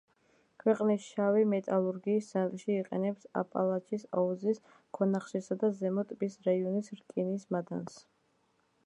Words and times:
ქვეყნის 0.61 1.03
შავი 1.07 1.43
მეტალურგიის 1.49 2.29
ცენტრი, 2.31 2.77
იყენებს 2.77 3.29
აპალაჩის 3.41 4.07
აუზის 4.21 4.63
ქვანახშირსა 4.99 5.59
და 5.65 5.71
ზემო 5.83 6.07
ტბის 6.13 6.39
რაიონის 6.49 6.93
რკინის 7.03 7.47
მადანს. 7.59 8.05